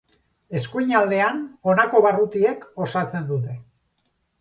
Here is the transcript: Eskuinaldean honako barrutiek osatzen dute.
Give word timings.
Eskuinaldean 0.59 1.45
honako 1.73 2.03
barrutiek 2.09 2.69
osatzen 2.89 3.33
dute. 3.33 3.59